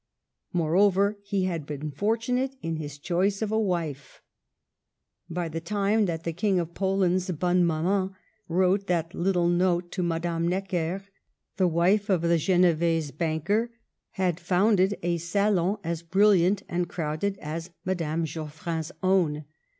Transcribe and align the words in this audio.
Moreover, 0.51 1.19
he 1.21 1.43
had 1.45 1.67
been 1.67 1.91
fortunate 1.91 2.55
in 2.63 2.77
his 2.77 2.97
choice 2.97 3.43
of 3.43 3.51
a 3.51 3.59
wife. 3.59 4.19
By 5.29 5.47
the 5.47 5.61
time 5.61 6.07
that 6.07 6.23
the 6.23 6.33
King 6.33 6.59
of 6.59 6.73
Poland's 6.73 7.29
bonne 7.29 7.63
maman 7.63 8.15
wrote 8.47 8.87
that 8.87 9.13
little 9.13 9.47
note 9.47 9.91
to 9.91 10.01
Madame 10.01 10.47
Necker, 10.47 11.05
the 11.57 11.67
wife 11.67 12.09
of 12.09 12.23
the 12.23 12.39
Genevese 12.39 13.11
banker 13.11 13.69
had 14.13 14.39
founded 14.39 14.93
a 14.93 14.95
Digitized 14.95 14.95
by 14.95 14.95
VjOOQIC 14.95 15.01
THE 15.01 15.07
MOTHER. 15.11 15.17
3 15.17 15.17
salon 15.19 15.77
as 15.83 16.01
brilliant 16.01 16.63
and 16.67 16.89
crowded 16.89 17.37
as 17.37 17.69
Madame 17.85 18.25
Geoff 18.25 18.65
rin's 18.65 18.91
own. 19.03 19.45